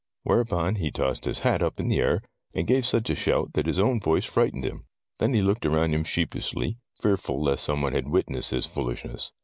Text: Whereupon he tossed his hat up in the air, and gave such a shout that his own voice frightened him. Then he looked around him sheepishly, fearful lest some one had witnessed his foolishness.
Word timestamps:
Whereupon 0.23 0.77
he 0.77 0.89
tossed 0.89 1.25
his 1.25 1.41
hat 1.41 1.61
up 1.61 1.79
in 1.79 1.87
the 1.87 1.99
air, 1.99 2.23
and 2.55 2.65
gave 2.65 2.87
such 2.87 3.11
a 3.11 3.15
shout 3.15 3.53
that 3.53 3.67
his 3.67 3.79
own 3.79 3.99
voice 3.99 4.25
frightened 4.25 4.63
him. 4.65 4.87
Then 5.19 5.35
he 5.35 5.43
looked 5.43 5.63
around 5.63 5.93
him 5.93 6.03
sheepishly, 6.05 6.79
fearful 7.03 7.39
lest 7.43 7.65
some 7.65 7.83
one 7.83 7.93
had 7.93 8.07
witnessed 8.07 8.49
his 8.49 8.65
foolishness. 8.65 9.31